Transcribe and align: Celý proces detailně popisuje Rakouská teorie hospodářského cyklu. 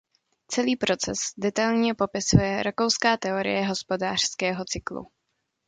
Celý 0.47 0.75
proces 0.75 1.17
detailně 1.37 1.93
popisuje 1.95 2.63
Rakouská 2.63 3.17
teorie 3.17 3.67
hospodářského 3.67 4.65
cyklu. 4.65 5.07